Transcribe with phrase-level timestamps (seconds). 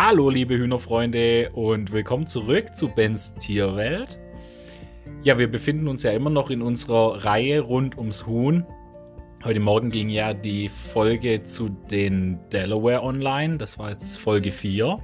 [0.00, 4.16] Hallo, liebe Hühnerfreunde und willkommen zurück zu Bens Tierwelt.
[5.24, 8.64] Ja, wir befinden uns ja immer noch in unserer Reihe rund ums Huhn.
[9.42, 13.58] Heute Morgen ging ja die Folge zu den Delaware online.
[13.58, 15.00] Das war jetzt Folge 4.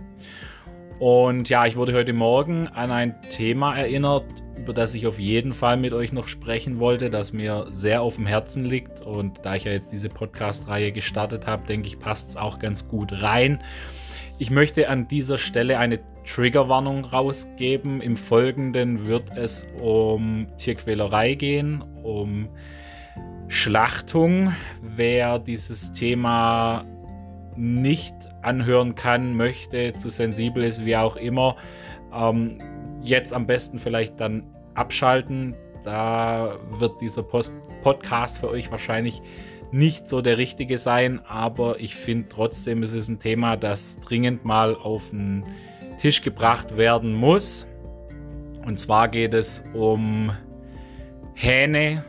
[1.00, 4.26] Und ja, ich wurde heute Morgen an ein Thema erinnert,
[4.56, 8.14] über das ich auf jeden Fall mit euch noch sprechen wollte, das mir sehr auf
[8.14, 9.00] dem Herzen liegt.
[9.00, 12.86] Und da ich ja jetzt diese Podcast-Reihe gestartet habe, denke ich, passt es auch ganz
[12.86, 13.60] gut rein.
[14.36, 18.00] Ich möchte an dieser Stelle eine Triggerwarnung rausgeben.
[18.00, 22.48] Im Folgenden wird es um Tierquälerei gehen, um
[23.46, 24.52] Schlachtung.
[24.82, 26.84] Wer dieses Thema
[27.56, 31.54] nicht anhören kann, möchte, zu sensibel ist, wie auch immer,
[32.12, 32.58] ähm,
[33.02, 34.42] jetzt am besten vielleicht dann
[34.74, 35.54] abschalten.
[35.84, 39.22] Da wird dieser Post Podcast für euch wahrscheinlich
[39.74, 44.44] nicht so der richtige sein, aber ich finde trotzdem, es ist ein Thema, das dringend
[44.44, 45.42] mal auf den
[45.98, 47.66] Tisch gebracht werden muss.
[48.64, 50.30] Und zwar geht es um
[51.34, 52.04] Hähne,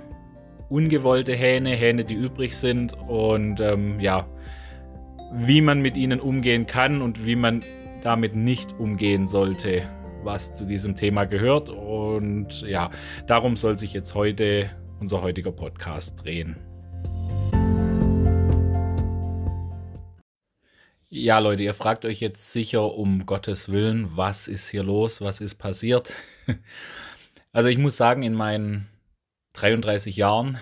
[0.70, 4.28] ungewollte Hähne, Hähne, die übrig sind und ähm, ja,
[5.34, 7.62] wie man mit ihnen umgehen kann und wie man
[8.04, 9.90] damit nicht umgehen sollte,
[10.22, 11.70] was zu diesem Thema gehört.
[11.70, 12.92] Und ja,
[13.26, 14.70] darum soll sich jetzt heute
[15.00, 16.58] unser heutiger Podcast drehen.
[21.18, 25.40] Ja, Leute, ihr fragt euch jetzt sicher um Gottes Willen, was ist hier los, was
[25.40, 26.14] ist passiert?
[27.54, 28.90] Also ich muss sagen, in meinen
[29.54, 30.60] 33 Jahren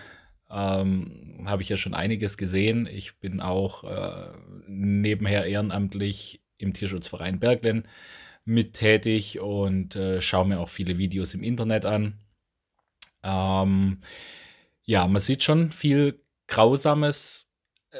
[0.51, 2.85] ähm, habe ich ja schon einiges gesehen.
[2.85, 4.31] Ich bin auch äh,
[4.67, 7.87] nebenher ehrenamtlich im Tierschutzverein Berglen
[8.45, 12.19] mit tätig und äh, schaue mir auch viele Videos im Internet an.
[13.23, 14.01] Ähm,
[14.83, 17.51] ja, man sieht schon viel Grausames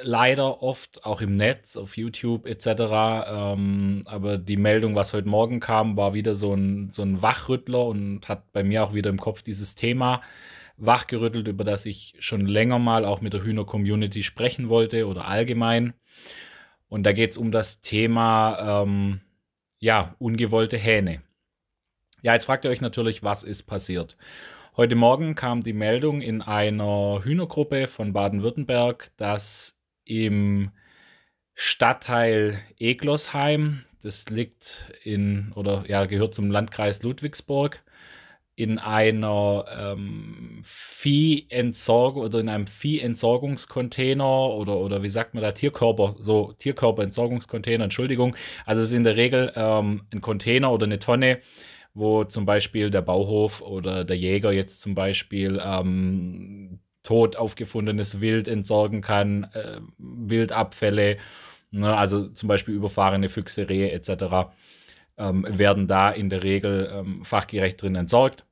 [0.02, 2.68] leider oft, auch im Netz, auf YouTube etc.
[3.28, 7.86] Ähm, aber die Meldung, was heute Morgen kam, war wieder so ein, so ein Wachrüttler
[7.86, 10.22] und hat bei mir auch wieder im Kopf dieses Thema
[10.78, 15.94] wachgerüttelt, über das ich schon länger mal auch mit der Hühner-Community sprechen wollte oder allgemein.
[16.90, 19.22] Und da geht es um das Thema, ähm,
[19.80, 21.22] ja, ungewollte Hähne.
[22.22, 24.18] Ja, jetzt fragt ihr euch natürlich, was ist passiert?
[24.76, 30.72] Heute Morgen kam die Meldung in einer Hühnergruppe von Baden-Württemberg, dass im
[31.54, 37.84] Stadtteil Eglosheim, das liegt in oder ja gehört zum Landkreis Ludwigsburg,
[38.56, 46.16] in einer ähm, Viehentsorgung oder in einem Viehentsorgungscontainer oder oder wie sagt man da Tierkörper
[46.20, 48.36] so Tierkörperentsorgungscontainer Entschuldigung.
[48.66, 51.42] Also es ist in der Regel ähm, ein Container oder eine Tonne
[51.94, 58.48] wo zum Beispiel der Bauhof oder der Jäger jetzt zum Beispiel ähm, tot aufgefundenes Wild
[58.48, 61.18] entsorgen kann, äh, Wildabfälle,
[61.72, 64.52] ne, also zum Beispiel überfahrene Füchse, Rehe etc.
[65.18, 68.46] Ähm, werden da in der Regel ähm, fachgerecht drin entsorgt.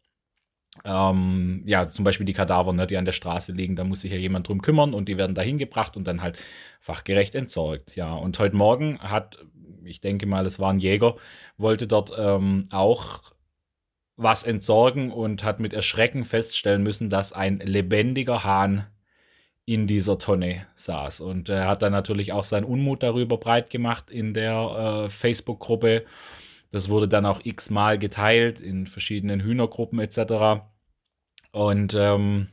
[0.85, 4.12] Ähm, ja, zum Beispiel die Kadaver, ne, die an der Straße liegen, da muss sich
[4.12, 6.38] ja jemand drum kümmern und die werden da hingebracht und dann halt
[6.79, 7.95] fachgerecht entsorgt.
[7.95, 9.45] Ja, und heute Morgen hat,
[9.83, 11.16] ich denke mal, es war ein Jäger,
[11.57, 13.33] wollte dort ähm, auch
[14.18, 18.88] was entsorgen und hat mit Erschrecken feststellen müssen, dass ein lebendiger Hahn
[19.66, 21.22] in dieser Tonne saß.
[21.22, 26.06] Und er hat dann natürlich auch seinen Unmut darüber breit gemacht in der äh, Facebook-Gruppe.
[26.72, 30.64] Das wurde dann auch x-mal geteilt in verschiedenen Hühnergruppen etc.
[31.52, 32.50] Und ähm,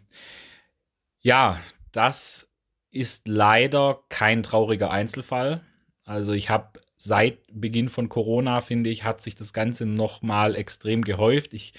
[1.20, 1.60] ja,
[1.92, 2.50] das
[2.90, 5.62] ist leider kein trauriger Einzelfall.
[6.04, 11.02] Also ich habe seit Beginn von Corona, finde ich, hat sich das Ganze nochmal extrem
[11.02, 11.54] gehäuft.
[11.54, 11.72] Ich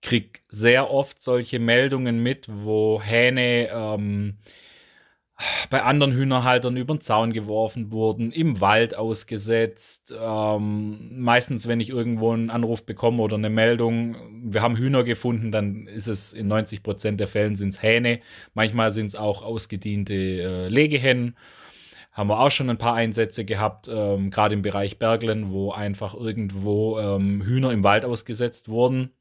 [0.00, 4.38] kriege sehr oft solche Meldungen mit, wo Hähne ähm,
[5.70, 10.12] bei anderen Hühnerhaltern über den Zaun geworfen wurden, im Wald ausgesetzt.
[10.16, 14.16] Ähm, meistens, wenn ich irgendwo einen Anruf bekomme oder eine Meldung,
[14.52, 18.20] wir haben Hühner gefunden, dann ist es in 90 Prozent der Fällen sind es Hähne.
[18.54, 21.36] Manchmal sind es auch ausgediente äh, Legehennen
[22.18, 26.14] haben wir auch schon ein paar Einsätze gehabt, ähm, gerade im Bereich Berglen, wo einfach
[26.14, 29.12] irgendwo ähm, Hühner im Wald ausgesetzt wurden.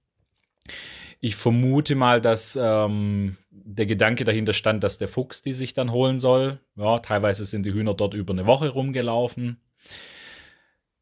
[1.19, 5.91] Ich vermute mal, dass ähm, der Gedanke dahinter stand, dass der Fuchs die sich dann
[5.91, 6.59] holen soll.
[6.75, 9.61] Ja, teilweise sind die Hühner dort über eine Woche rumgelaufen.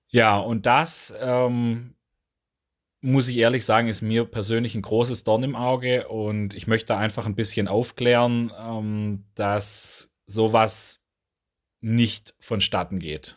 [0.09, 1.95] Ja, und das ähm,
[2.99, 6.97] muss ich ehrlich sagen, ist mir persönlich ein großes Dorn im Auge und ich möchte
[6.97, 11.04] einfach ein bisschen aufklären, ähm, dass sowas
[11.85, 13.35] nicht vonstatten geht.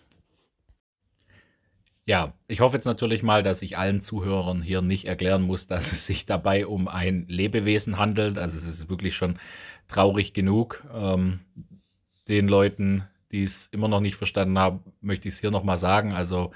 [2.07, 5.93] Ja, ich hoffe jetzt natürlich mal, dass ich allen Zuhörern hier nicht erklären muss, dass
[5.93, 8.39] es sich dabei um ein Lebewesen handelt.
[8.39, 9.39] Also es ist wirklich schon
[9.87, 10.83] traurig genug.
[10.95, 11.41] Ähm,
[12.27, 16.15] den Leuten, die es immer noch nicht verstanden haben, möchte ich es hier nochmal sagen.
[16.15, 16.53] Also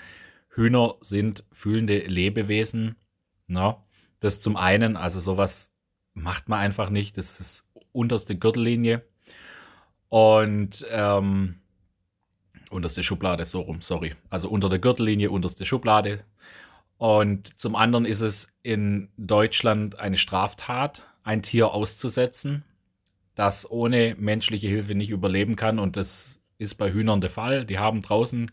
[0.49, 2.97] Hühner sind fühlende Lebewesen.
[3.49, 3.85] Na,
[4.21, 5.75] das zum einen, also sowas
[6.15, 7.19] macht man einfach nicht.
[7.19, 9.05] Das ist unterste Gürtellinie.
[10.09, 11.62] Und ähm,
[12.73, 14.15] unterste Schublade, so rum, sorry.
[14.31, 16.25] Also unter der Gürtellinie, unterste Schublade.
[16.99, 22.65] Und zum anderen ist es in Deutschland eine Straftat, ein Tier auszusetzen,
[23.35, 25.79] das ohne menschliche Hilfe nicht überleben kann.
[25.79, 27.65] Und das ist bei Hühnern der Fall.
[27.65, 28.51] Die haben draußen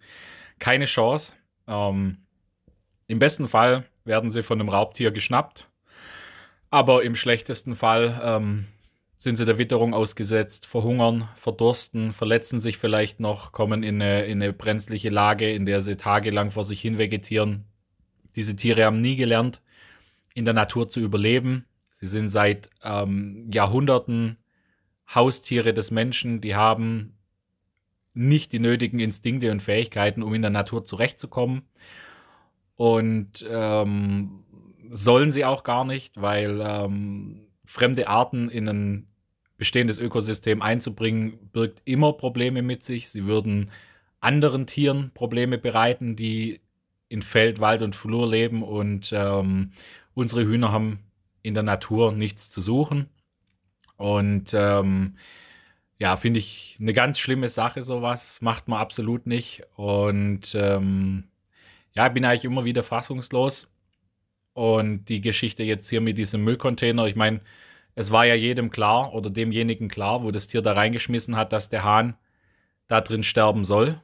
[0.57, 1.33] keine Chance.
[1.67, 2.17] Ähm,
[3.07, 5.67] Im besten Fall werden sie von einem Raubtier geschnappt.
[6.71, 8.67] Aber im schlechtesten Fall ähm,
[9.19, 14.41] sind sie der Witterung ausgesetzt, verhungern, verdursten, verletzen sich vielleicht noch, kommen in eine, in
[14.41, 17.65] eine brenzliche Lage, in der sie tagelang vor sich hin vegetieren.
[18.37, 19.61] Diese Tiere haben nie gelernt,
[20.33, 21.65] in der Natur zu überleben.
[21.91, 24.37] Sie sind seit ähm, Jahrhunderten
[25.13, 27.17] Haustiere des Menschen, die haben
[28.13, 31.63] nicht die nötigen Instinkte und Fähigkeiten, um in der Natur zurechtzukommen.
[32.77, 34.45] Und ähm,
[34.89, 39.08] sollen sie auch gar nicht, weil ähm, fremde Arten in ein
[39.59, 43.09] bestehendes Ökosystem einzubringen, birgt immer Probleme mit sich.
[43.09, 43.69] Sie würden
[44.21, 46.61] anderen Tieren Probleme bereiten, die
[47.09, 48.63] in Feld, Wald und Flur leben.
[48.63, 49.73] Und ähm,
[50.15, 50.99] unsere Hühner haben
[51.43, 53.09] in der Natur nichts zu suchen.
[53.97, 55.17] Und ähm,
[55.97, 58.41] ja, finde ich eine ganz schlimme Sache, sowas.
[58.41, 59.63] Macht man absolut nicht.
[59.75, 61.25] Und ähm,
[61.91, 63.67] ja, bin eigentlich immer wieder fassungslos.
[64.53, 67.41] Und die Geschichte jetzt hier mit diesem Müllcontainer, ich meine,
[67.95, 71.69] es war ja jedem klar oder demjenigen klar, wo das Tier da reingeschmissen hat, dass
[71.69, 72.15] der Hahn
[72.87, 74.01] da drin sterben soll.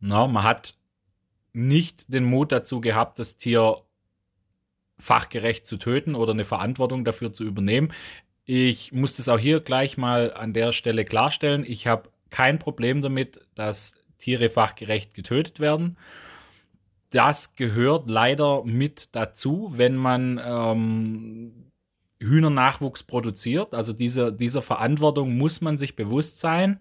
[0.00, 0.74] Na, man hat
[1.52, 3.82] nicht den Mut dazu gehabt, das Tier
[4.98, 7.92] fachgerecht zu töten oder eine Verantwortung dafür zu übernehmen.
[8.44, 11.64] Ich muss das auch hier gleich mal an der Stelle klarstellen.
[11.66, 15.96] Ich habe kein Problem damit, dass Tiere fachgerecht getötet werden.
[17.10, 21.70] Das gehört leider mit dazu, wenn man ähm,
[22.20, 23.74] Hühnernachwuchs produziert.
[23.74, 26.80] Also dieser, dieser Verantwortung muss man sich bewusst sein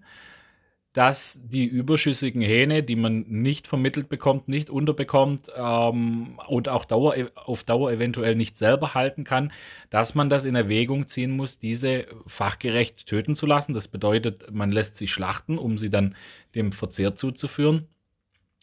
[0.97, 7.13] dass die überschüssigen Hähne, die man nicht vermittelt bekommt, nicht unterbekommt ähm, und auch Dauer,
[7.35, 9.53] auf Dauer eventuell nicht selber halten kann,
[9.91, 13.75] dass man das in Erwägung ziehen muss, diese fachgerecht töten zu lassen.
[13.75, 16.15] Das bedeutet, man lässt sie schlachten, um sie dann
[16.55, 17.87] dem Verzehr zuzuführen.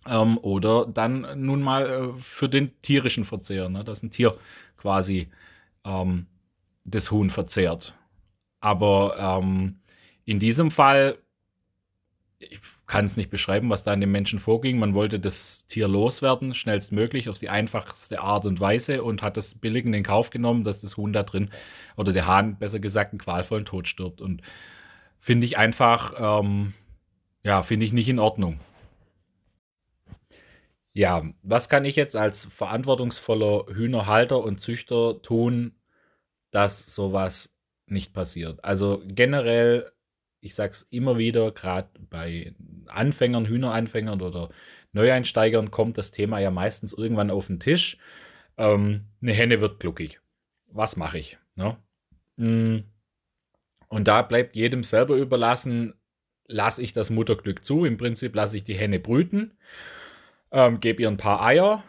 [0.05, 4.37] Ähm, oder dann nun mal äh, für den tierischen Verzehr, ne, dass ein Tier
[4.77, 5.29] quasi
[5.85, 6.27] ähm,
[6.85, 7.95] das Huhn verzehrt.
[8.61, 9.81] Aber ähm,
[10.25, 11.19] in diesem Fall
[12.39, 14.79] ich kann es nicht beschreiben, was da in den Menschen vorging.
[14.79, 19.55] Man wollte das Tier loswerden, schnellstmöglich, auf die einfachste Art und Weise und hat das
[19.55, 21.51] billig in den Kauf genommen, dass das Huhn da drin,
[21.97, 24.21] oder der Hahn, besser gesagt, einen qualvollen Tod stirbt.
[24.21, 24.43] Und
[25.19, 26.75] finde ich einfach, ähm,
[27.43, 28.61] ja, finde ich nicht in Ordnung.
[30.93, 35.73] Ja, was kann ich jetzt als verantwortungsvoller Hühnerhalter und Züchter tun,
[36.55, 37.55] dass sowas
[37.87, 38.65] nicht passiert?
[38.65, 39.93] Also generell
[40.45, 42.55] ich sage es immer wieder, gerade bei
[42.87, 44.51] Anfängern, Hühneranfängern oder
[44.93, 47.97] Neueinsteigern kommt das Thema ja meistens irgendwann auf den Tisch.
[48.59, 50.21] Ähm, eine Henne wird gluckig.
[50.71, 51.39] Was mache ich?
[51.57, 51.79] Ne?
[52.37, 52.81] Mm.
[53.89, 55.95] Und da bleibt jedem selber überlassen,
[56.47, 57.87] lasse ich das Mutterglück zu.
[57.87, 59.57] Im Prinzip lasse ich die Henne brüten,
[60.51, 61.85] ähm, gebe ihr ein paar Eier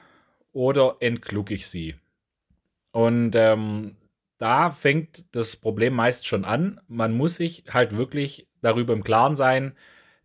[0.53, 1.95] oder entgluck ich sie.
[2.91, 3.97] Und ähm,
[4.45, 6.79] da fängt das Problem meist schon an.
[6.87, 9.73] Man muss sich halt wirklich darüber im Klaren sein,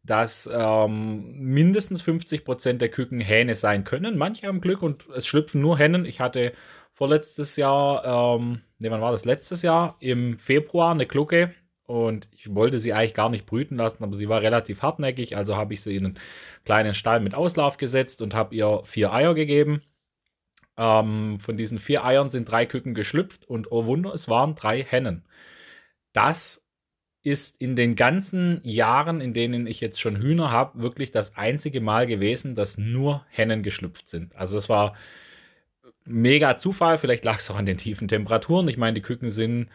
[0.03, 4.19] dass ähm, mindestens 50 Prozent der Küken Hähne sein können.
[4.19, 6.05] Manche haben Glück und es schlüpfen nur Hennen.
[6.05, 6.53] Ich hatte
[6.93, 9.25] vorletztes Jahr, ähm, ne, wann war das?
[9.25, 11.55] Letztes Jahr im Februar eine Glucke
[11.87, 15.57] und ich wollte sie eigentlich gar nicht brüten lassen, aber sie war relativ hartnäckig, also
[15.57, 16.19] habe ich sie in einen
[16.67, 19.81] kleinen Stall mit Auslauf gesetzt und habe ihr vier Eier gegeben.
[20.77, 24.83] Ähm, von diesen vier Eiern sind drei Küken geschlüpft und oh Wunder, es waren drei
[24.83, 25.25] Hennen.
[26.13, 26.63] Das
[27.23, 31.81] ist in den ganzen Jahren, in denen ich jetzt schon Hühner habe, wirklich das einzige
[31.81, 34.35] Mal gewesen, dass nur Hennen geschlüpft sind.
[34.35, 34.95] Also das war
[36.05, 36.99] mega Zufall.
[36.99, 38.69] Vielleicht lag es auch an den tiefen Temperaturen.
[38.69, 39.69] Ich meine, die Küken sind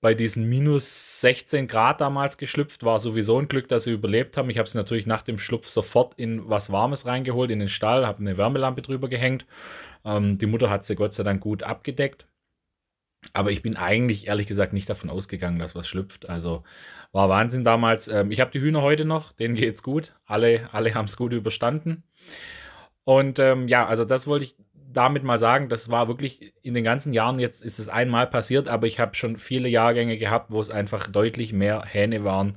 [0.00, 2.84] bei diesen minus 16 Grad damals geschlüpft.
[2.84, 4.48] War sowieso ein Glück, dass sie überlebt haben.
[4.48, 8.06] Ich habe sie natürlich nach dem Schlupf sofort in was Warmes reingeholt, in den Stall,
[8.06, 9.44] habe eine Wärmelampe drüber gehängt
[10.04, 12.26] ähm, die Mutter hat sie Gott sei Dank gut abgedeckt.
[13.32, 16.28] Aber ich bin eigentlich ehrlich gesagt nicht davon ausgegangen, dass was schlüpft.
[16.28, 16.62] Also
[17.12, 18.08] war Wahnsinn damals.
[18.08, 20.14] Ähm, ich habe die Hühner heute noch, denen geht's gut.
[20.24, 22.04] Alle, alle haben es gut überstanden.
[23.04, 25.68] Und ähm, ja, also das wollte ich damit mal sagen.
[25.68, 29.14] Das war wirklich in den ganzen Jahren, jetzt ist es einmal passiert, aber ich habe
[29.14, 32.56] schon viele Jahrgänge gehabt, wo es einfach deutlich mehr Hähne waren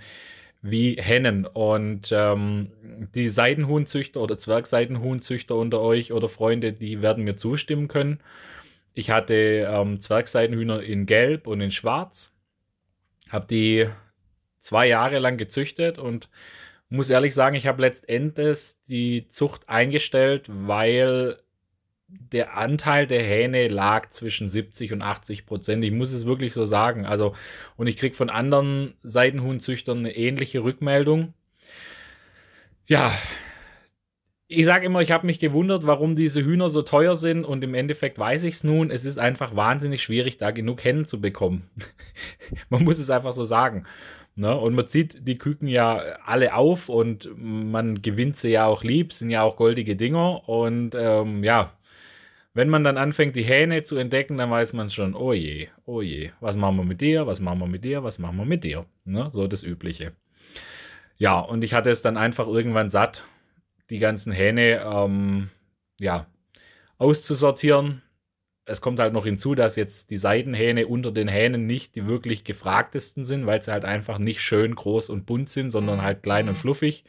[0.62, 1.46] wie Hennen.
[1.46, 2.72] Und ähm,
[3.16, 8.20] die Seidenhuhnzüchter oder Zwergseidenhuhnzüchter unter euch oder Freunde, die werden mir zustimmen können.
[8.94, 9.34] Ich hatte
[9.70, 12.34] ähm, Zwergseidenhühner in Gelb und in Schwarz.
[13.30, 13.88] Habe die
[14.60, 16.30] zwei Jahre lang gezüchtet und
[16.90, 21.38] muss ehrlich sagen, ich habe letztendlich die Zucht eingestellt, weil
[22.32, 25.84] der Anteil der Hähne lag zwischen 70 und 80 Prozent.
[25.84, 27.06] Ich muss es wirklich so sagen.
[27.06, 27.36] Also,
[27.78, 31.34] und ich kriege von anderen Seidenhuhnzüchtern eine ähnliche Rückmeldung.
[32.88, 33.12] Ja,
[34.54, 37.74] ich sage immer, ich habe mich gewundert, warum diese Hühner so teuer sind und im
[37.74, 38.92] Endeffekt weiß ich es nun.
[38.92, 41.70] Es ist einfach wahnsinnig schwierig, da genug Hennen zu bekommen.
[42.70, 43.86] man muss es einfach so sagen.
[44.36, 44.54] Ne?
[44.54, 49.14] Und man zieht die Küken ja alle auf und man gewinnt sie ja auch lieb,
[49.14, 50.50] sind ja auch goldige Dinger.
[50.50, 51.72] Und ähm, ja,
[52.54, 56.02] wenn man dann anfängt, die Hähne zu entdecken, dann weiß man schon, oh je, oh
[56.02, 58.64] je, was machen wir mit dir, was machen wir mit dir, was machen wir mit
[58.64, 58.86] dir.
[59.06, 59.30] Ne?
[59.34, 60.14] So das Übliche.
[61.18, 63.24] Ja, und ich hatte es dann einfach irgendwann satt,
[63.90, 65.50] die ganzen Hähne ähm,
[66.00, 66.28] ja,
[66.98, 68.02] auszusortieren.
[68.66, 72.44] Es kommt halt noch hinzu, dass jetzt die Seidenhähne unter den Hähnen nicht die wirklich
[72.44, 76.50] gefragtesten sind, weil sie halt einfach nicht schön groß und bunt sind, sondern halt klein
[76.50, 77.06] und fluffig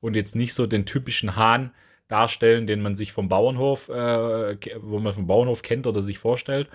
[0.00, 1.72] und jetzt nicht so den typischen Hahn
[2.08, 6.68] darstellen, den man sich vom Bauernhof, äh, wo man vom Bauernhof kennt oder sich vorstellt.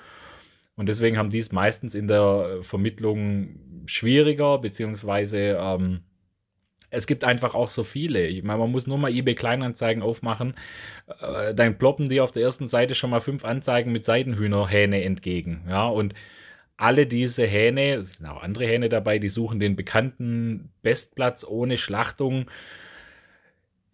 [0.75, 6.01] Und deswegen haben die es meistens in der Vermittlung schwieriger, beziehungsweise ähm,
[6.89, 8.27] es gibt einfach auch so viele.
[8.27, 10.55] Ich meine, man muss nur mal eBay Kleinanzeigen aufmachen.
[11.21, 15.65] Äh, dann ploppen die auf der ersten Seite schon mal fünf Anzeigen mit Seidenhühnerhähne entgegen.
[15.69, 16.13] Ja, und
[16.77, 21.77] alle diese Hähne, es sind auch andere Hähne dabei, die suchen den bekannten Bestplatz ohne
[21.77, 22.50] Schlachtung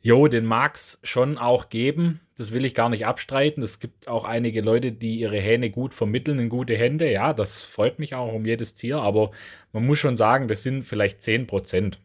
[0.07, 2.21] Jo, den mag es schon auch geben.
[2.37, 3.61] Das will ich gar nicht abstreiten.
[3.61, 7.11] Es gibt auch einige Leute, die ihre Hähne gut vermitteln in gute Hände.
[7.11, 8.99] Ja, das freut mich auch um jedes Tier.
[8.99, 9.31] Aber
[9.73, 11.99] man muss schon sagen, das sind vielleicht 10 Prozent.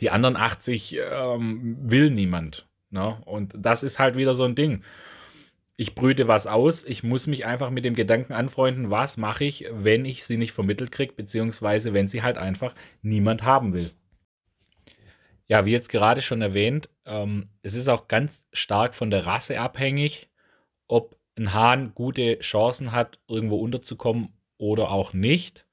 [0.00, 2.66] Die anderen 80 ähm, will niemand.
[2.90, 3.22] Ne?
[3.24, 4.82] Und das ist halt wieder so ein Ding.
[5.76, 6.82] Ich brüte was aus.
[6.82, 10.50] Ich muss mich einfach mit dem Gedanken anfreunden, was mache ich, wenn ich sie nicht
[10.50, 13.92] vermittelt kriege, beziehungsweise wenn sie halt einfach niemand haben will.
[15.48, 19.60] Ja, wie jetzt gerade schon erwähnt, ähm, es ist auch ganz stark von der Rasse
[19.60, 20.28] abhängig,
[20.88, 25.66] ob ein Hahn gute Chancen hat, irgendwo unterzukommen oder auch nicht.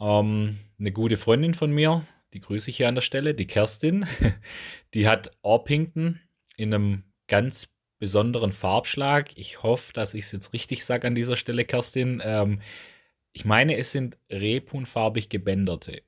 [0.00, 4.06] Ähm, eine gute Freundin von mir, die grüße ich hier an der Stelle, die Kerstin,
[4.94, 6.20] die hat Orpington
[6.56, 7.68] in einem ganz
[7.98, 9.36] besonderen Farbschlag.
[9.36, 12.20] Ich hoffe, dass ich es jetzt richtig sage an dieser Stelle, Kerstin.
[12.24, 12.60] Ähm,
[13.32, 16.02] ich meine, es sind rebhuhnfarbig gebänderte.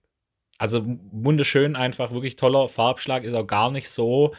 [0.62, 4.32] Also wunderschön, einfach wirklich toller Farbschlag, ist auch gar nicht so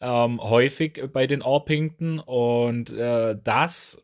[0.00, 4.02] ähm, häufig bei den Orpington und äh, das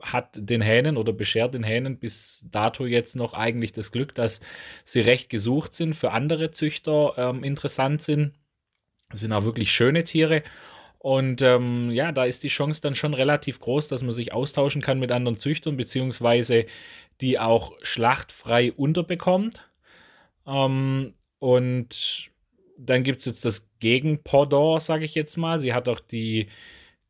[0.00, 4.40] hat den Hähnen oder beschert den Hähnen bis dato jetzt noch eigentlich das Glück, dass
[4.84, 8.34] sie recht gesucht sind, für andere Züchter ähm, interessant sind.
[9.12, 10.44] Sind auch wirklich schöne Tiere.
[11.00, 14.82] Und ähm, ja, da ist die Chance dann schon relativ groß, dass man sich austauschen
[14.82, 16.66] kann mit anderen Züchtern, beziehungsweise
[17.20, 19.68] die auch schlachtfrei unterbekommt.
[20.48, 22.30] Ähm, und
[22.78, 25.58] dann gibt es jetzt das Gegenpordor, sage ich jetzt mal.
[25.58, 26.48] Sie hat auch die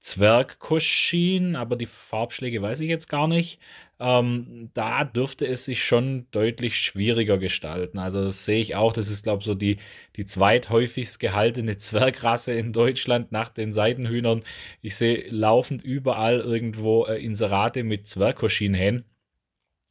[0.01, 3.61] Zwergkoschin, aber die Farbschläge weiß ich jetzt gar nicht.
[4.01, 7.99] Ähm, da dürfte es sich schon deutlich schwieriger gestalten.
[7.99, 8.93] Also das sehe ich auch.
[8.93, 9.79] Das ist, glaube ich, so die,
[10.17, 14.45] die zweithäufigst gehaltene Zwergrasse in Deutschland nach den Seidenhühnern.
[14.83, 19.05] Ich sehe laufend überall irgendwo äh, Inserate mit Zwergkoschinhähnen.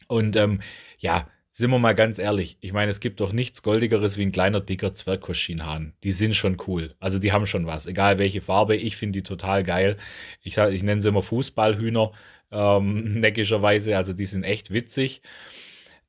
[0.08, 0.62] Und ähm,
[1.00, 1.27] ja,
[1.58, 4.62] sind wir mal ganz ehrlich, ich meine, es gibt doch nichts Goldigeres wie ein kleiner,
[4.62, 5.94] dicker Zwergkoschinhahn.
[6.04, 6.94] Die sind schon cool.
[7.00, 7.88] Also die haben schon was.
[7.88, 9.98] Egal welche Farbe, ich finde die total geil.
[10.44, 12.12] Ich, ich nenne sie immer Fußballhühner,
[12.52, 13.98] ähm, neckischerweise.
[13.98, 15.24] Also die sind echt witzig.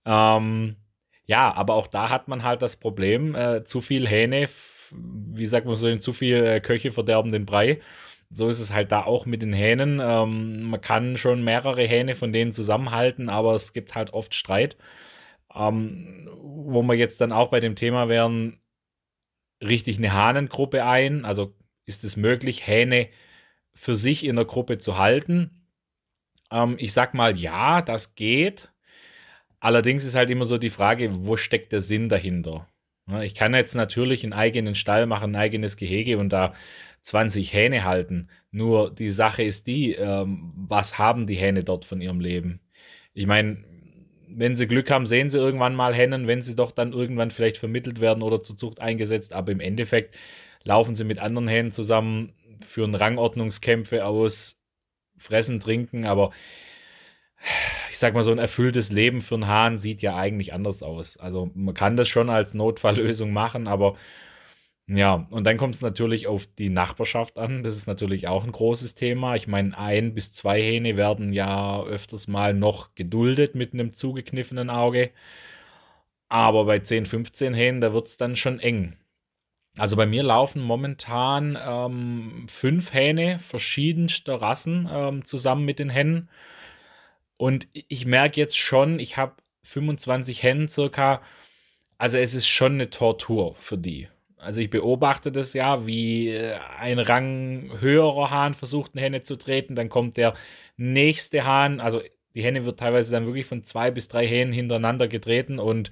[0.05, 0.76] Ähm,
[1.25, 4.50] ja, aber auch da hat man halt das Problem, äh, zu viel Hähne,
[4.90, 7.81] wie sagt man so, zu viel äh, Köche verderben den Brei.
[8.31, 9.99] So ist es halt da auch mit den Hähnen.
[10.02, 14.76] Ähm, man kann schon mehrere Hähne von denen zusammenhalten, aber es gibt halt oft Streit.
[15.55, 18.61] Ähm, wo wir jetzt dann auch bei dem Thema wären,
[19.62, 21.25] richtig eine Hahnengruppe ein?
[21.25, 21.55] Also
[21.87, 23.09] ist es möglich, Hähne
[23.75, 25.67] für sich in der Gruppe zu halten?
[26.50, 28.71] Ähm, ich sag mal, ja, das geht.
[29.61, 32.69] Allerdings ist halt immer so die Frage, wo steckt der Sinn dahinter?
[33.23, 36.55] Ich kann jetzt natürlich einen eigenen Stall machen, ein eigenes Gehege und da
[37.00, 38.28] 20 Hähne halten.
[38.50, 42.61] Nur die Sache ist die, ähm, was haben die Hähne dort von ihrem Leben?
[43.14, 43.64] Ich meine,
[44.30, 47.58] wenn sie Glück haben, sehen sie irgendwann mal Hennen, wenn sie doch dann irgendwann vielleicht
[47.58, 49.32] vermittelt werden oder zur Zucht eingesetzt.
[49.32, 50.14] Aber im Endeffekt
[50.64, 52.32] laufen sie mit anderen Hennen zusammen,
[52.66, 54.56] führen Rangordnungskämpfe aus,
[55.16, 56.06] fressen, trinken.
[56.06, 56.30] Aber
[57.90, 61.16] ich sag mal, so ein erfülltes Leben für einen Hahn sieht ja eigentlich anders aus.
[61.16, 63.97] Also man kann das schon als Notfalllösung machen, aber
[64.88, 67.62] ja, und dann kommt es natürlich auf die Nachbarschaft an.
[67.62, 69.35] Das ist natürlich auch ein großes Thema.
[69.37, 74.71] Ich meine, ein bis zwei Hähne werden ja öfters mal noch geduldet mit einem zugekniffenen
[74.71, 75.11] Auge.
[76.30, 78.97] Aber bei 10, 15 Hähnen, da wird es dann schon eng.
[79.76, 86.30] Also bei mir laufen momentan ähm, fünf Hähne verschiedenster Rassen ähm, zusammen mit den Hennen.
[87.37, 91.23] Und ich merke jetzt schon, ich habe 25 Hennen circa.
[91.99, 94.09] Also es ist schon eine Tortur für die.
[94.38, 99.37] Also ich beobachte das ja, wie äh, ein Rang höherer Hahn versucht, eine Henne zu
[99.37, 99.75] treten.
[99.75, 100.35] Dann kommt der
[100.76, 101.80] nächste Hahn.
[101.80, 102.02] Also
[102.35, 105.59] die Henne wird teilweise dann wirklich von zwei bis drei Hähnen hintereinander getreten.
[105.59, 105.90] Und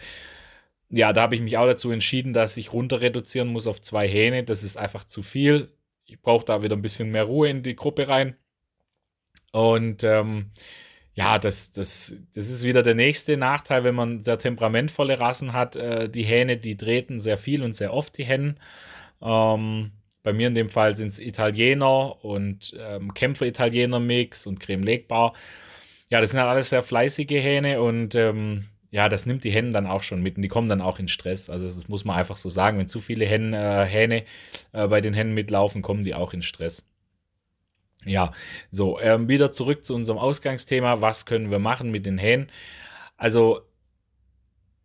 [0.91, 4.09] ja, da habe ich mich auch dazu entschieden, dass ich runter reduzieren muss auf zwei
[4.09, 4.45] Hähne.
[4.45, 5.73] Das ist einfach zu viel.
[6.05, 8.37] Ich brauche da wieder ein bisschen mehr Ruhe in die Gruppe rein.
[9.53, 10.53] Und ähm,
[11.17, 15.75] ja, das, das, das ist wieder der nächste Nachteil, wenn man sehr temperamentvolle Rassen hat.
[15.75, 18.61] Äh, die Hähne, die treten sehr viel und sehr oft die Hennen.
[19.23, 19.93] Ähm,
[20.23, 25.33] bei mir in dem Fall sind es Italiener und ähm, Kämpfer-Italiener-Mix und Creme Legbar.
[26.11, 29.73] Ja, das sind halt alles sehr fleißige Hähne und ähm, ja, das nimmt die Hennen
[29.73, 31.49] dann auch schon mit und die kommen dann auch in Stress.
[31.49, 32.79] Also das muss man einfach so sagen.
[32.79, 34.25] Wenn zu viele Hennen, äh, Hähne
[34.73, 36.87] äh, bei den Hennen mitlaufen, kommen die auch in Stress.
[38.07, 38.33] Ja,
[38.71, 41.01] so, ähm, wieder zurück zu unserem Ausgangsthema.
[41.01, 42.51] Was können wir machen mit den Hähnen?
[43.17, 43.61] Also,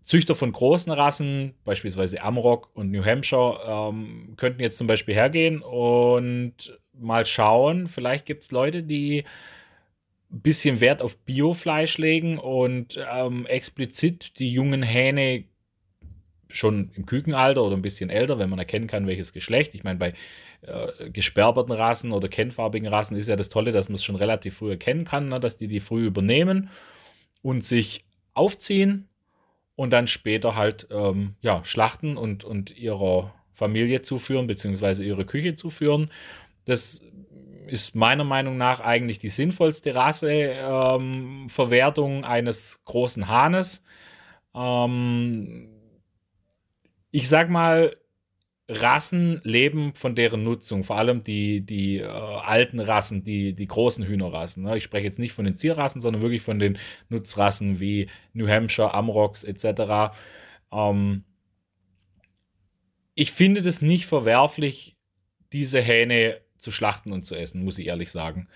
[0.03, 5.61] Züchter von großen Rassen, beispielsweise Amrock und New Hampshire, ähm, könnten jetzt zum Beispiel hergehen
[5.61, 7.87] und mal schauen.
[7.87, 9.23] Vielleicht gibt es Leute, die
[10.31, 15.43] ein bisschen Wert auf Biofleisch legen und ähm, explizit die jungen Hähne
[16.51, 19.75] schon im Kükenalter oder ein bisschen älter, wenn man erkennen kann, welches Geschlecht.
[19.75, 20.13] Ich meine, bei
[20.61, 24.57] äh, gesperberten Rassen oder kennfarbigen Rassen ist ja das Tolle, dass man es schon relativ
[24.57, 26.69] früh erkennen kann, ne, dass die die früh übernehmen
[27.41, 29.07] und sich aufziehen
[29.75, 35.55] und dann später halt ähm, ja, schlachten und, und ihrer Familie zuführen, beziehungsweise ihre Küche
[35.55, 36.11] zuführen.
[36.65, 37.01] Das
[37.67, 43.83] ist meiner Meinung nach eigentlich die sinnvollste Rasseverwertung ähm, eines großen Hahnes.
[44.53, 45.70] Ähm,
[47.11, 47.95] ich sag mal,
[48.67, 54.05] Rassen leben von deren Nutzung, vor allem die, die äh, alten Rassen, die, die großen
[54.05, 54.63] Hühnerrassen.
[54.63, 54.77] Ne?
[54.77, 56.77] Ich spreche jetzt nicht von den Zierrassen, sondern wirklich von den
[57.09, 60.15] Nutzrassen wie New Hampshire, Amrocks etc.
[60.71, 61.25] Ähm,
[63.13, 64.95] ich finde das nicht verwerflich,
[65.51, 68.47] diese Hähne zu schlachten und zu essen, muss ich ehrlich sagen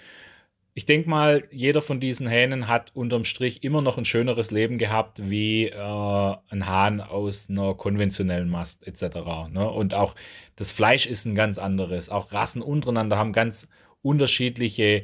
[0.77, 4.77] ich denke mal, jeder von diesen Hähnen hat unterm Strich immer noch ein schöneres Leben
[4.77, 9.15] gehabt wie äh, ein Hahn aus einer konventionellen Mast etc.
[9.51, 9.69] Ne?
[9.69, 10.15] Und auch
[10.57, 12.09] das Fleisch ist ein ganz anderes.
[12.09, 13.69] Auch Rassen untereinander haben ganz
[14.01, 15.03] unterschiedliche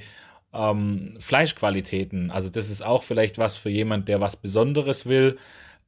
[0.54, 2.32] ähm, Fleischqualitäten.
[2.32, 5.38] Also das ist auch vielleicht was für jemand, der was Besonderes will.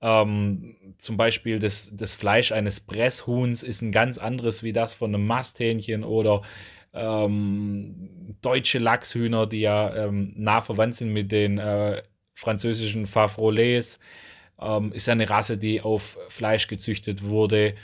[0.02, 5.14] Ähm, zum Beispiel das, das Fleisch eines Presshuhns ist ein ganz anderes wie das von
[5.14, 6.42] einem Masthähnchen oder
[6.94, 12.04] ähm, deutsche Lachshühner, die ja ähm, nah verwandt sind mit den äh,
[12.34, 14.00] französischen Favrolets.
[14.60, 17.76] Ähm, ist eine Rasse, die auf Fleisch gezüchtet wurde.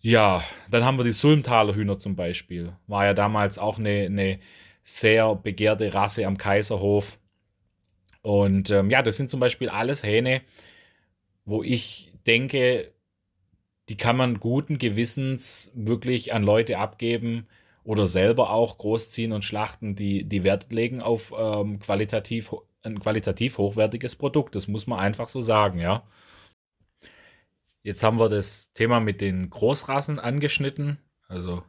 [0.00, 2.72] Ja, dann haben wir die Sulmtaler Hühner zum Beispiel.
[2.86, 4.38] War ja damals auch eine, eine
[4.82, 7.18] sehr begehrte Rasse am Kaiserhof.
[8.22, 10.42] Und ähm, ja, das sind zum Beispiel alles Hähne,
[11.44, 12.92] wo ich denke,
[13.88, 17.46] die kann man guten Gewissens wirklich an Leute abgeben
[17.84, 23.58] oder selber auch großziehen und schlachten, die, die Wert legen auf ähm, qualitativ, ein qualitativ
[23.58, 24.56] hochwertiges Produkt.
[24.56, 26.02] Das muss man einfach so sagen, ja.
[27.84, 30.98] Jetzt haben wir das Thema mit den Großrassen angeschnitten.
[31.28, 31.62] Also,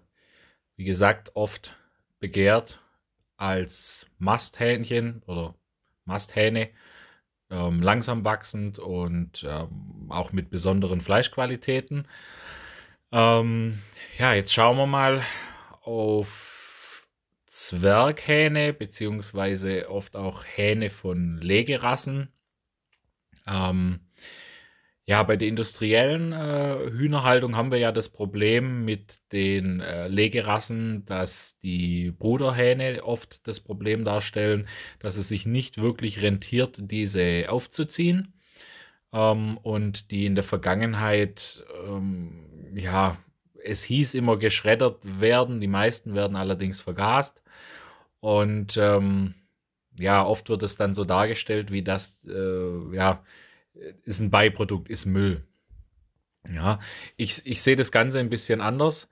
[0.75, 1.77] wie gesagt, oft
[2.19, 2.81] begehrt
[3.35, 5.53] als Masthähnchen oder
[6.05, 6.69] Masthähne
[7.49, 12.07] ähm, langsam wachsend und ähm, auch mit besonderen Fleischqualitäten.
[13.11, 13.79] Ähm,
[14.17, 15.21] ja, jetzt schauen wir mal
[15.81, 17.07] auf
[17.45, 22.33] Zwerghähne, beziehungsweise oft auch Hähne von Legerassen.
[23.47, 24.06] Ähm,
[25.07, 31.05] ja, bei der industriellen äh, Hühnerhaltung haben wir ja das Problem mit den äh, Legerassen,
[31.05, 34.67] dass die Bruderhähne oft das Problem darstellen,
[34.99, 38.33] dass es sich nicht wirklich rentiert, diese aufzuziehen.
[39.13, 43.17] Ähm, und die in der Vergangenheit, ähm, ja,
[43.63, 47.43] es hieß immer geschreddert werden, die meisten werden allerdings vergast.
[48.19, 49.35] Und ähm,
[49.99, 53.23] ja, oft wird es dann so dargestellt, wie das, äh, ja,
[54.03, 55.47] ist ein Beiprodukt, ist Müll.
[56.49, 56.79] Ja,
[57.17, 59.09] ich, ich sehe das Ganze ein bisschen anders.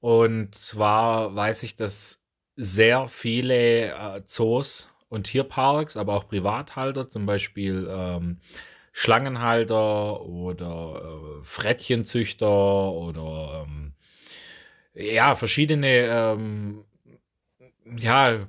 [0.00, 2.24] Und zwar weiß ich, dass
[2.56, 8.40] sehr viele äh, Zoos und Tierparks, aber auch Privathalter, zum Beispiel ähm,
[8.92, 13.92] Schlangenhalter oder äh, Frettchenzüchter oder ähm,
[14.94, 16.84] ja, verschiedene ähm,
[17.96, 18.46] ja,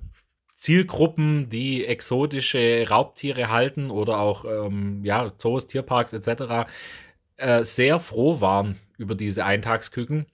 [0.63, 6.69] Zielgruppen, die exotische Raubtiere halten oder auch ähm, ja, Zoos, Tierparks etc.
[7.35, 10.25] Äh, sehr froh waren über diese Eintagsküken,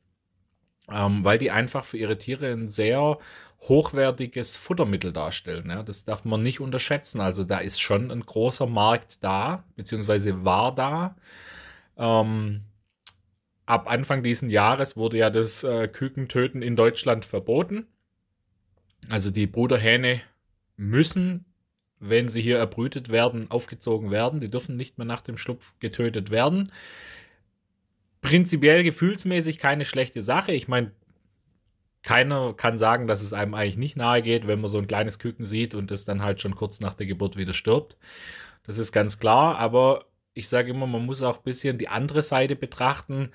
[0.92, 3.18] ähm, weil die einfach für ihre Tiere ein sehr
[3.62, 5.68] hochwertiges Futtermittel darstellen.
[5.68, 5.82] Ja.
[5.82, 7.22] Das darf man nicht unterschätzen.
[7.22, 11.16] Also da ist schon ein großer Markt da, beziehungsweise war da.
[11.98, 12.66] Ähm,
[13.66, 17.88] ab Anfang dieses Jahres wurde ja das äh, Kükentöten in Deutschland verboten.
[19.08, 20.22] Also die Bruderhähne
[20.78, 21.46] müssen,
[22.00, 24.40] wenn sie hier erbrütet werden, aufgezogen werden.
[24.40, 26.72] Die dürfen nicht mehr nach dem Schlupf getötet werden.
[28.22, 30.52] Prinzipiell gefühlsmäßig keine schlechte Sache.
[30.52, 30.92] Ich meine,
[32.04, 35.20] keiner kann sagen, dass es einem eigentlich nicht nahe geht, wenn man so ein kleines
[35.20, 37.98] Küken sieht und es dann halt schon kurz nach der Geburt wieder stirbt.
[38.64, 42.22] Das ist ganz klar, aber ich sage immer, man muss auch ein bisschen die andere
[42.22, 43.32] Seite betrachten.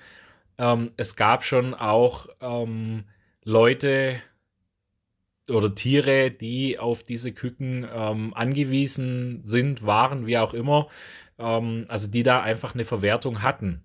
[0.57, 3.03] Ähm, es gab schon auch ähm,
[3.43, 4.21] Leute
[5.49, 10.87] oder Tiere, die auf diese Küken ähm, angewiesen sind, waren, wie auch immer,
[11.39, 13.83] ähm, also die da einfach eine Verwertung hatten.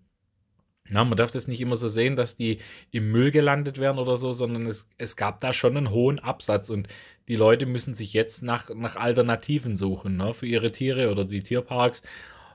[0.89, 2.59] Ja, man darf das nicht immer so sehen, dass die
[2.91, 6.69] im Müll gelandet werden oder so, sondern es, es gab da schon einen hohen Absatz
[6.69, 6.89] und
[7.29, 11.43] die Leute müssen sich jetzt nach, nach Alternativen suchen ne, für ihre Tiere oder die
[11.43, 12.03] Tierparks.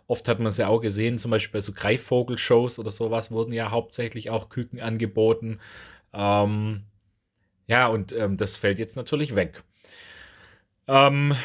[0.08, 3.54] Oft hat man es ja auch gesehen, zum Beispiel bei so Greifvogelshows oder sowas wurden
[3.54, 5.60] ja hauptsächlich auch Küken angeboten.
[6.14, 6.84] Ähm,
[7.68, 9.64] ja, und ähm, das fällt jetzt natürlich weg.
[10.88, 11.36] Ähm,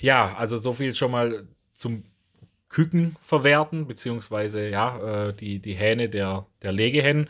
[0.00, 2.04] ja, also so viel schon mal zum
[2.68, 7.28] Küken verwerten, beziehungsweise ja, äh, die, die Hähne der, der Legehennen.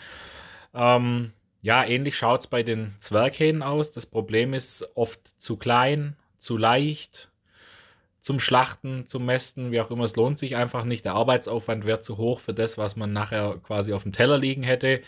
[0.72, 3.90] Ähm, ja, ähnlich schaut es bei den Zwerghähnen aus.
[3.90, 7.31] Das Problem ist oft zu klein, zu leicht
[8.25, 10.05] zum Schlachten, zum Mästen, wie auch immer.
[10.05, 11.05] Es lohnt sich einfach nicht.
[11.05, 14.63] Der Arbeitsaufwand wäre zu hoch für das, was man nachher quasi auf dem Teller liegen
[14.63, 15.03] hätte.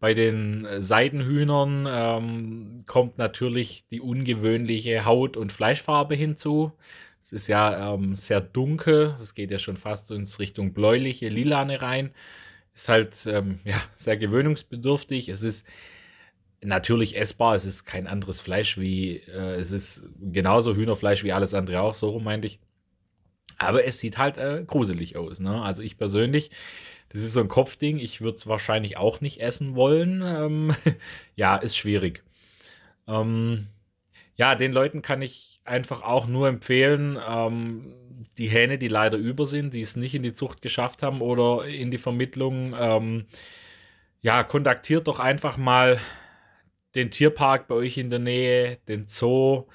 [0.00, 6.72] Bei den Seidenhühnern ähm, kommt natürlich die ungewöhnliche Haut- und Fleischfarbe hinzu.
[7.20, 11.82] Es ist ja ähm, sehr dunkel, es geht ja schon fast ins Richtung bläuliche, lilane
[11.82, 12.14] rein.
[12.72, 15.28] Ist halt ähm, ja, sehr gewöhnungsbedürftig.
[15.28, 15.66] Es ist
[16.62, 21.54] natürlich essbar, es ist kein anderes Fleisch wie, äh, es ist genauso Hühnerfleisch wie alles
[21.54, 22.60] andere auch, so rum meinte ich.
[23.58, 25.40] Aber es sieht halt äh, gruselig aus.
[25.40, 25.62] Ne?
[25.62, 26.50] Also ich persönlich,
[27.10, 30.22] das ist so ein Kopfding, ich würde es wahrscheinlich auch nicht essen wollen.
[30.22, 30.74] Ähm,
[31.36, 32.22] ja, ist schwierig.
[33.06, 33.68] Ähm,
[34.36, 37.94] ja, den Leuten kann ich einfach auch nur empfehlen, ähm,
[38.38, 41.66] die Hähne, die leider über sind, die es nicht in die Zucht geschafft haben oder
[41.66, 43.26] in die Vermittlung, ähm,
[44.22, 46.00] ja, kontaktiert doch einfach mal
[46.94, 49.66] den Tierpark bei euch in der Nähe, den Zoo,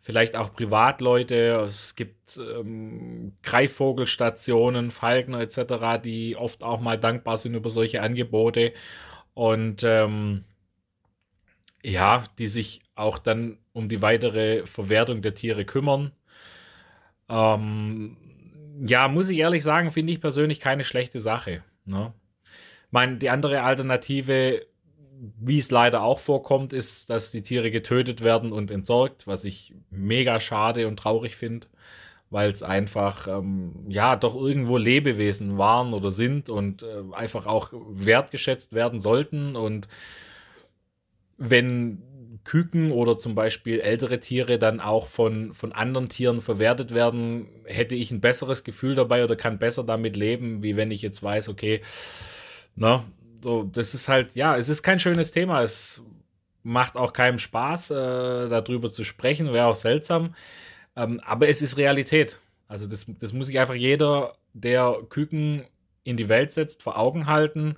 [0.00, 1.64] vielleicht auch Privatleute.
[1.66, 8.72] Es gibt ähm, Greifvogelstationen, Falkner etc., die oft auch mal dankbar sind über solche Angebote.
[9.34, 10.44] Und ähm,
[11.82, 16.12] ja, die sich auch dann um die weitere Verwertung der Tiere kümmern.
[17.28, 18.16] Ähm,
[18.80, 21.62] ja, muss ich ehrlich sagen, finde ich persönlich keine schlechte Sache.
[21.84, 22.12] Ne?
[22.86, 24.66] Ich meine, die andere Alternative,
[25.40, 29.74] wie es leider auch vorkommt, ist, dass die Tiere getötet werden und entsorgt, was ich
[29.90, 31.66] mega schade und traurig finde,
[32.30, 37.70] weil es einfach, ähm, ja, doch irgendwo Lebewesen waren oder sind und äh, einfach auch
[37.72, 39.56] wertgeschätzt werden sollten.
[39.56, 39.88] Und
[41.38, 42.02] wenn
[42.44, 47.96] Küken oder zum Beispiel ältere Tiere dann auch von, von anderen Tieren verwertet werden, hätte
[47.96, 51.48] ich ein besseres Gefühl dabei oder kann besser damit leben, wie wenn ich jetzt weiß,
[51.48, 51.82] okay,
[52.76, 53.04] ne,
[53.42, 55.62] so, das ist halt, ja, es ist kein schönes Thema.
[55.62, 56.02] Es
[56.62, 60.34] macht auch keinem Spaß, äh, darüber zu sprechen, wäre auch seltsam.
[60.96, 62.40] Ähm, aber es ist Realität.
[62.68, 65.64] Also das, das muss sich einfach jeder, der Küken
[66.04, 67.76] in die Welt setzt, vor Augen halten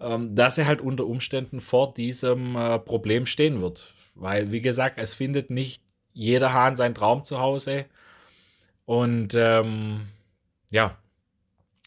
[0.00, 3.94] ähm, dass er halt unter Umständen vor diesem äh, Problem stehen wird.
[4.14, 7.86] Weil, wie gesagt, es findet nicht jeder Hahn sein Traum zu Hause.
[8.84, 10.08] Und ähm,
[10.70, 10.96] ja,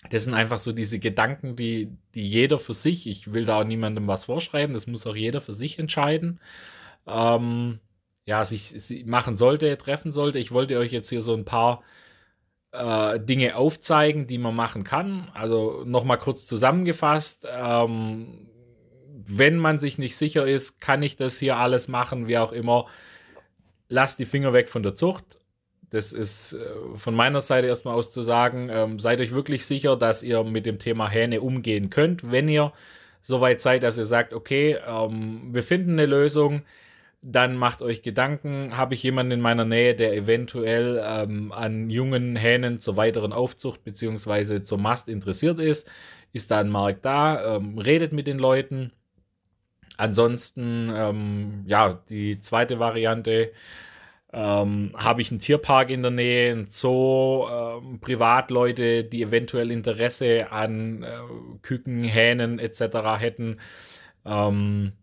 [0.10, 3.66] das sind einfach so diese Gedanken, die, die jeder für sich, ich will da auch
[3.66, 6.40] niemandem was vorschreiben, das muss auch jeder für sich entscheiden,
[7.06, 7.80] ähm,
[8.26, 10.40] ja, sich, sich machen sollte, treffen sollte.
[10.40, 11.84] Ich wollte euch jetzt hier so ein paar
[12.72, 15.30] äh, Dinge aufzeigen, die man machen kann.
[15.34, 17.48] Also nochmal kurz zusammengefasst.
[17.50, 18.48] Ähm,
[19.26, 22.88] wenn man sich nicht sicher ist, kann ich das hier alles machen, wie auch immer.
[23.88, 25.39] Lasst die Finger weg von der Zucht.
[25.90, 26.60] Das ist äh,
[26.96, 30.66] von meiner Seite erstmal aus zu sagen, ähm, seid euch wirklich sicher, dass ihr mit
[30.66, 32.32] dem Thema Hähne umgehen könnt.
[32.32, 32.74] Wenn ihr
[33.22, 36.64] soweit seid, dass ihr sagt, okay, ähm, wir finden eine Lösung,
[37.22, 42.36] dann macht euch Gedanken, habe ich jemanden in meiner Nähe, der eventuell ähm, an jungen
[42.36, 44.62] Hähnen zur weiteren Aufzucht bzw.
[44.64, 45.90] zur Mast interessiert ist?
[46.32, 47.58] Ist da ein Markt da?
[47.58, 48.94] Ähm, redet mit den Leuten.
[49.98, 53.52] Ansonsten, ähm, ja, die zweite Variante,
[54.32, 60.52] ähm, habe ich einen Tierpark in der Nähe, ein Zoo, ähm, Privatleute, die eventuell Interesse
[60.52, 61.20] an äh,
[61.62, 62.82] Küken, Hähnen etc.
[63.18, 63.60] hätten.
[64.26, 64.94] Ähm,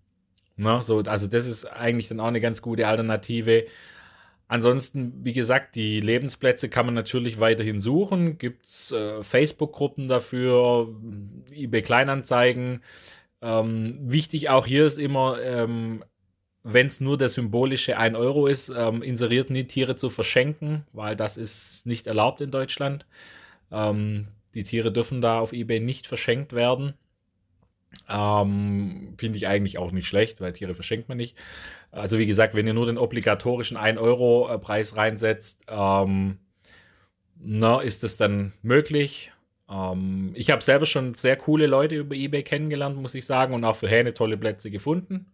[0.56, 3.66] na, so, also das ist eigentlich dann auch eine ganz gute Alternative.
[4.48, 8.38] Ansonsten, wie gesagt, die Lebensplätze kann man natürlich weiterhin suchen.
[8.38, 10.94] Gibt es äh, Facebook-Gruppen dafür,
[11.52, 12.82] eBay Kleinanzeigen.
[13.42, 16.04] Ähm, wichtig auch hier ist immer, ähm,
[16.68, 21.14] wenn es nur der symbolische 1 Euro ist, ähm, inseriert nie Tiere zu verschenken, weil
[21.14, 23.06] das ist nicht erlaubt in Deutschland.
[23.70, 26.94] Ähm, die Tiere dürfen da auf eBay nicht verschenkt werden.
[28.08, 31.36] Ähm, Finde ich eigentlich auch nicht schlecht, weil Tiere verschenkt man nicht.
[31.92, 36.38] Also wie gesagt, wenn ihr nur den obligatorischen 1-Euro-Preis reinsetzt, ähm,
[37.38, 39.30] na, ist es dann möglich.
[39.70, 43.64] Ähm, ich habe selber schon sehr coole Leute über eBay kennengelernt, muss ich sagen, und
[43.64, 45.26] auch für Hähne tolle Plätze gefunden.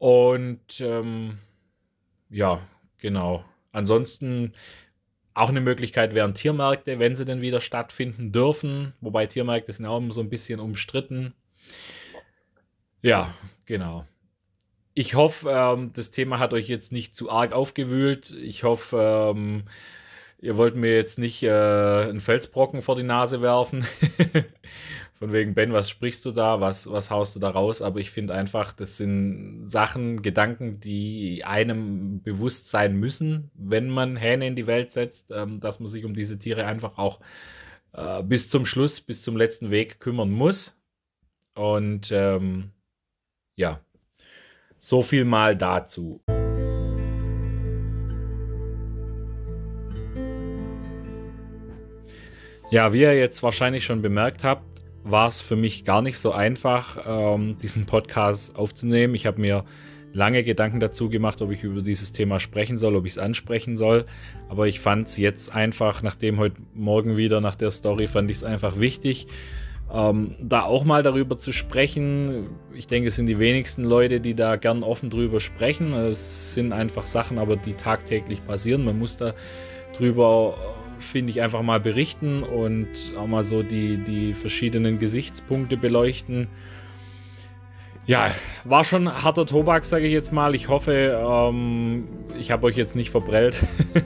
[0.00, 1.36] Und ähm,
[2.30, 3.44] ja, genau.
[3.70, 4.54] Ansonsten
[5.34, 8.94] auch eine Möglichkeit wären Tiermärkte, wenn sie denn wieder stattfinden dürfen.
[9.02, 11.34] Wobei Tiermärkte sind auch immer so ein bisschen umstritten.
[13.02, 13.34] Ja,
[13.66, 14.06] genau.
[14.94, 18.30] Ich hoffe, ähm, das Thema hat euch jetzt nicht zu arg aufgewühlt.
[18.32, 19.64] Ich hoffe, ähm,
[20.38, 23.84] ihr wollt mir jetzt nicht äh, einen Felsbrocken vor die Nase werfen.
[25.20, 27.82] von wegen, Ben, was sprichst du da, was, was haust du da raus?
[27.82, 34.16] Aber ich finde einfach, das sind Sachen, Gedanken, die einem bewusst sein müssen, wenn man
[34.16, 37.20] Hähne in die Welt setzt, ähm, dass man sich um diese Tiere einfach auch
[37.92, 40.74] äh, bis zum Schluss, bis zum letzten Weg kümmern muss.
[41.54, 42.70] Und ähm,
[43.56, 43.78] ja,
[44.78, 46.22] so viel mal dazu.
[52.70, 56.32] Ja, wie ihr jetzt wahrscheinlich schon bemerkt habt, war es für mich gar nicht so
[56.32, 59.14] einfach, ähm, diesen Podcast aufzunehmen.
[59.14, 59.64] Ich habe mir
[60.12, 63.76] lange Gedanken dazu gemacht, ob ich über dieses Thema sprechen soll, ob ich es ansprechen
[63.76, 64.06] soll.
[64.48, 68.38] Aber ich fand es jetzt einfach, nachdem heute Morgen wieder nach der Story, fand ich
[68.38, 69.26] es einfach wichtig,
[69.92, 72.48] ähm, da auch mal darüber zu sprechen.
[72.74, 75.92] Ich denke, es sind die wenigsten Leute, die da gern offen drüber sprechen.
[75.92, 78.84] Es sind einfach Sachen, aber die tagtäglich passieren.
[78.84, 79.34] Man muss da
[79.96, 80.56] drüber
[81.00, 86.48] finde ich, einfach mal berichten und auch mal so die, die verschiedenen Gesichtspunkte beleuchten.
[88.06, 88.30] Ja,
[88.64, 90.54] war schon harter Tobak, sage ich jetzt mal.
[90.54, 92.08] Ich hoffe, ähm,
[92.38, 93.64] ich habe euch jetzt nicht verprellt.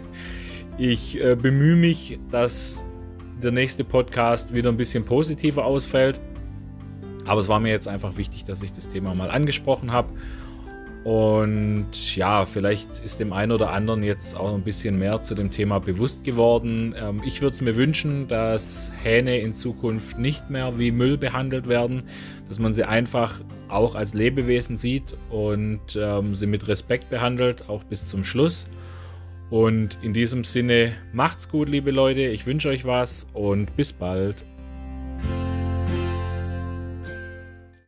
[0.78, 2.84] ich äh, bemühe mich, dass
[3.42, 6.20] der nächste Podcast wieder ein bisschen positiver ausfällt.
[7.26, 10.08] Aber es war mir jetzt einfach wichtig, dass ich das Thema mal angesprochen habe
[11.04, 15.50] und ja, vielleicht ist dem einen oder anderen jetzt auch ein bisschen mehr zu dem
[15.50, 16.94] Thema bewusst geworden.
[16.98, 21.68] Ähm, ich würde es mir wünschen, dass Hähne in Zukunft nicht mehr wie Müll behandelt
[21.68, 22.04] werden,
[22.48, 27.84] dass man sie einfach auch als Lebewesen sieht und ähm, sie mit Respekt behandelt, auch
[27.84, 28.66] bis zum Schluss.
[29.50, 32.22] Und in diesem Sinne, macht's gut, liebe Leute.
[32.22, 34.42] Ich wünsche euch was und bis bald.